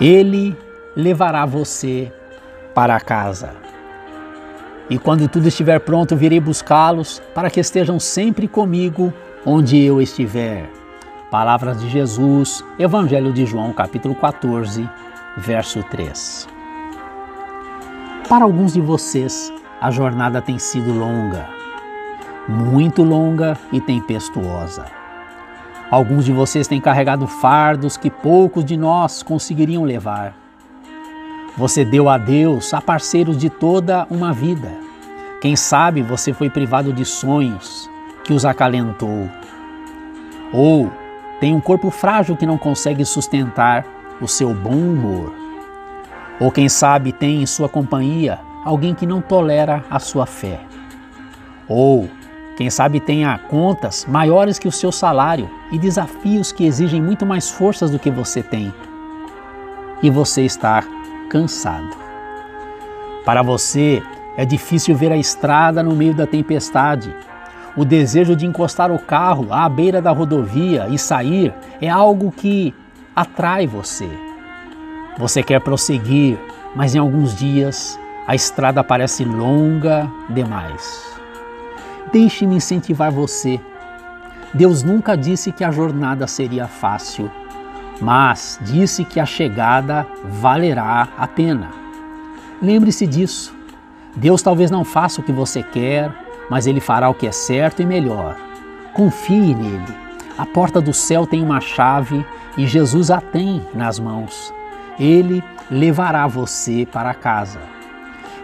Ele 0.00 0.56
levará 0.96 1.46
você 1.46 2.12
para 2.74 2.98
casa. 3.00 3.54
E 4.90 4.98
quando 4.98 5.28
tudo 5.28 5.48
estiver 5.48 5.78
pronto, 5.80 6.16
virei 6.16 6.40
buscá-los 6.40 7.22
para 7.34 7.48
que 7.48 7.60
estejam 7.60 7.98
sempre 8.00 8.48
comigo 8.48 9.12
onde 9.46 9.80
eu 9.82 10.02
estiver. 10.02 10.68
Palavras 11.30 11.80
de 11.80 11.88
Jesus, 11.88 12.64
Evangelho 12.78 13.32
de 13.32 13.46
João, 13.46 13.72
capítulo 13.72 14.14
14, 14.14 14.88
verso 15.36 15.82
3. 15.84 16.48
Para 18.28 18.44
alguns 18.44 18.74
de 18.74 18.80
vocês, 18.80 19.52
a 19.80 19.90
jornada 19.90 20.42
tem 20.42 20.58
sido 20.58 20.92
longa, 20.92 21.48
muito 22.48 23.02
longa 23.02 23.56
e 23.72 23.80
tempestuosa. 23.80 25.03
Alguns 25.94 26.24
de 26.24 26.32
vocês 26.32 26.66
têm 26.66 26.80
carregado 26.80 27.24
fardos 27.28 27.96
que 27.96 28.10
poucos 28.10 28.64
de 28.64 28.76
nós 28.76 29.22
conseguiriam 29.22 29.84
levar. 29.84 30.34
Você 31.56 31.84
deu 31.84 32.08
a 32.08 32.18
Deus 32.18 32.74
a 32.74 32.80
parceiros 32.80 33.38
de 33.38 33.48
toda 33.48 34.04
uma 34.10 34.32
vida. 34.32 34.72
Quem 35.40 35.54
sabe 35.54 36.02
você 36.02 36.32
foi 36.32 36.50
privado 36.50 36.92
de 36.92 37.04
sonhos 37.04 37.88
que 38.24 38.32
os 38.32 38.44
acalentou. 38.44 39.28
Ou 40.52 40.90
tem 41.38 41.54
um 41.54 41.60
corpo 41.60 41.90
frágil 41.90 42.36
que 42.36 42.44
não 42.44 42.58
consegue 42.58 43.04
sustentar 43.04 43.86
o 44.20 44.26
seu 44.26 44.52
bom 44.52 44.74
humor. 44.74 45.32
Ou 46.40 46.50
quem 46.50 46.68
sabe 46.68 47.12
tem 47.12 47.40
em 47.40 47.46
sua 47.46 47.68
companhia 47.68 48.40
alguém 48.64 48.96
que 48.96 49.06
não 49.06 49.20
tolera 49.20 49.84
a 49.88 50.00
sua 50.00 50.26
fé. 50.26 50.58
Ou 51.68 52.10
quem 52.56 52.70
sabe 52.70 53.00
tenha 53.00 53.36
contas 53.36 54.06
maiores 54.08 54.58
que 54.58 54.68
o 54.68 54.72
seu 54.72 54.92
salário 54.92 55.50
e 55.72 55.78
desafios 55.78 56.52
que 56.52 56.64
exigem 56.64 57.02
muito 57.02 57.26
mais 57.26 57.50
forças 57.50 57.90
do 57.90 57.98
que 57.98 58.10
você 58.10 58.42
tem. 58.42 58.72
E 60.02 60.08
você 60.08 60.42
está 60.42 60.84
cansado. 61.28 61.96
Para 63.24 63.42
você, 63.42 64.02
é 64.36 64.44
difícil 64.44 64.94
ver 64.94 65.10
a 65.10 65.16
estrada 65.16 65.82
no 65.82 65.96
meio 65.96 66.14
da 66.14 66.26
tempestade. 66.26 67.14
O 67.76 67.84
desejo 67.84 68.36
de 68.36 68.46
encostar 68.46 68.92
o 68.92 68.98
carro 69.00 69.48
à 69.50 69.68
beira 69.68 70.00
da 70.00 70.12
rodovia 70.12 70.86
e 70.88 70.98
sair 70.98 71.52
é 71.80 71.88
algo 71.88 72.30
que 72.30 72.72
atrai 73.16 73.66
você. 73.66 74.08
Você 75.18 75.42
quer 75.42 75.60
prosseguir, 75.60 76.38
mas 76.74 76.94
em 76.94 76.98
alguns 76.98 77.34
dias 77.34 77.98
a 78.26 78.34
estrada 78.34 78.84
parece 78.84 79.24
longa 79.24 80.08
demais. 80.28 81.14
Deixe-me 82.14 82.54
incentivar 82.54 83.10
você. 83.10 83.60
Deus 84.54 84.84
nunca 84.84 85.16
disse 85.16 85.50
que 85.50 85.64
a 85.64 85.72
jornada 85.72 86.28
seria 86.28 86.68
fácil, 86.68 87.28
mas 88.00 88.56
disse 88.62 89.04
que 89.04 89.18
a 89.18 89.26
chegada 89.26 90.06
valerá 90.22 91.08
a 91.18 91.26
pena. 91.26 91.72
Lembre-se 92.62 93.04
disso. 93.04 93.52
Deus 94.14 94.42
talvez 94.42 94.70
não 94.70 94.84
faça 94.84 95.20
o 95.20 95.24
que 95.24 95.32
você 95.32 95.60
quer, 95.60 96.08
mas 96.48 96.68
Ele 96.68 96.78
fará 96.78 97.08
o 97.08 97.14
que 97.14 97.26
é 97.26 97.32
certo 97.32 97.82
e 97.82 97.84
melhor. 97.84 98.36
Confie 98.92 99.52
nele. 99.52 99.96
A 100.38 100.46
porta 100.46 100.80
do 100.80 100.92
céu 100.92 101.26
tem 101.26 101.42
uma 101.42 101.60
chave 101.60 102.24
e 102.56 102.64
Jesus 102.64 103.10
a 103.10 103.20
tem 103.20 103.60
nas 103.74 103.98
mãos. 103.98 104.54
Ele 105.00 105.42
levará 105.68 106.28
você 106.28 106.86
para 106.86 107.12
casa. 107.12 107.73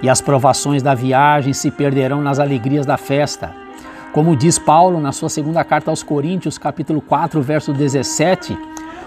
E 0.03 0.09
as 0.09 0.21
provações 0.21 0.83
da 0.83 0.95
viagem 0.95 1.53
se 1.53 1.71
perderão 1.71 2.23
nas 2.23 2.39
alegrias 2.39 2.87
da 2.87 2.97
festa. 2.97 3.55
Como 4.13 4.35
diz 4.35 4.59
Paulo 4.59 5.01
na 5.01 5.13
sua 5.13 5.29
segunda 5.29 5.63
carta 5.63 5.91
aos 5.91 6.03
Coríntios, 6.03 6.59
capítulo 6.59 7.01
4, 7.01 7.41
verso 7.43 7.73
17, 7.73 8.59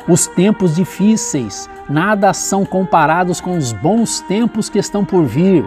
os 0.08 0.28
tempos 0.28 0.76
difíceis 0.76 1.70
nada 1.90 2.34
são 2.34 2.66
comparados 2.66 3.42
com 3.42 3.58
os 3.58 3.72
bons 3.72 4.22
tempos 4.22 4.70
que 4.70 4.80
estão 4.80 5.04
por 5.04 5.26
vir, 5.26 5.66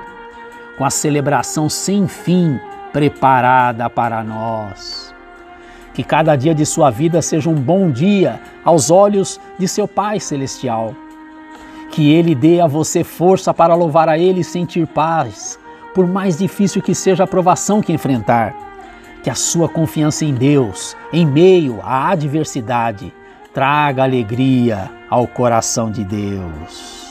com 0.78 0.84
a 0.84 0.90
celebração 0.90 1.68
sem 1.68 2.06
fim 2.06 2.58
preparada 2.92 3.90
para 3.90 4.22
nós. 4.22 5.14
Que 5.92 6.02
cada 6.02 6.36
dia 6.36 6.54
de 6.54 6.64
sua 6.64 6.90
vida 6.90 7.20
seja 7.20 7.50
um 7.50 7.54
bom 7.54 7.90
dia 7.90 8.40
aos 8.64 8.90
olhos 8.90 9.40
de 9.58 9.66
seu 9.66 9.88
Pai 9.88 10.20
Celestial. 10.20 10.94
Que 11.96 12.12
Ele 12.12 12.34
dê 12.34 12.60
a 12.60 12.66
você 12.66 13.02
força 13.02 13.54
para 13.54 13.74
louvar 13.74 14.06
a 14.06 14.18
Ele 14.18 14.42
e 14.42 14.44
sentir 14.44 14.86
paz, 14.86 15.58
por 15.94 16.06
mais 16.06 16.36
difícil 16.36 16.82
que 16.82 16.94
seja 16.94 17.24
a 17.24 17.26
provação 17.26 17.80
que 17.80 17.90
enfrentar 17.90 18.54
que 19.22 19.30
a 19.30 19.34
sua 19.34 19.68
confiança 19.68 20.24
em 20.24 20.32
Deus, 20.32 20.96
em 21.12 21.26
meio 21.26 21.80
à 21.82 22.10
adversidade, 22.10 23.12
traga 23.52 24.04
alegria 24.04 24.88
ao 25.10 25.26
coração 25.26 25.90
de 25.90 26.04
Deus. 26.04 27.05